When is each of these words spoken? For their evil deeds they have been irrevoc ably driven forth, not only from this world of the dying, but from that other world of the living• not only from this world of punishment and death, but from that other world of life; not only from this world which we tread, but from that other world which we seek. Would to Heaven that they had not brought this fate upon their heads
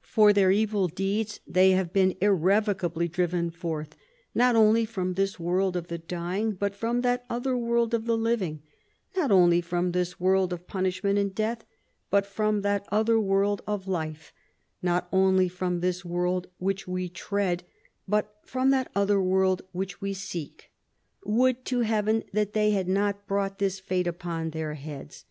For 0.00 0.32
their 0.32 0.50
evil 0.50 0.88
deeds 0.88 1.40
they 1.46 1.72
have 1.72 1.92
been 1.92 2.14
irrevoc 2.22 2.82
ably 2.82 3.08
driven 3.08 3.50
forth, 3.50 3.94
not 4.34 4.56
only 4.56 4.86
from 4.86 5.12
this 5.12 5.38
world 5.38 5.76
of 5.76 5.88
the 5.88 5.98
dying, 5.98 6.52
but 6.52 6.74
from 6.74 7.02
that 7.02 7.26
other 7.28 7.58
world 7.58 7.92
of 7.92 8.06
the 8.06 8.16
living• 8.16 8.62
not 9.20 9.30
only 9.30 9.60
from 9.60 9.92
this 9.92 10.18
world 10.18 10.54
of 10.54 10.66
punishment 10.66 11.18
and 11.18 11.34
death, 11.34 11.66
but 12.08 12.24
from 12.24 12.62
that 12.62 12.86
other 12.90 13.20
world 13.20 13.60
of 13.66 13.86
life; 13.86 14.32
not 14.80 15.08
only 15.12 15.46
from 15.46 15.80
this 15.80 16.06
world 16.06 16.46
which 16.56 16.88
we 16.88 17.10
tread, 17.10 17.62
but 18.08 18.34
from 18.46 18.70
that 18.70 18.90
other 18.94 19.20
world 19.20 19.60
which 19.72 20.00
we 20.00 20.14
seek. 20.14 20.70
Would 21.26 21.66
to 21.66 21.80
Heaven 21.80 22.24
that 22.32 22.54
they 22.54 22.70
had 22.70 22.88
not 22.88 23.26
brought 23.26 23.58
this 23.58 23.78
fate 23.78 24.06
upon 24.06 24.52
their 24.52 24.72
heads 24.72 25.26